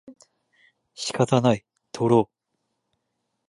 [0.95, 2.57] 仕方ない、とろう